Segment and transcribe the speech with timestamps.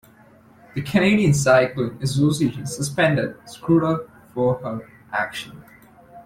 [0.73, 5.63] The Canadian Cycling Association suspended Schroeter for her actions.